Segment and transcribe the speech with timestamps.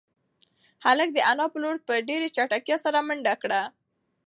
[0.85, 3.61] هلک د انا په لور په ډېرې چټکتیا سره منډه کړه.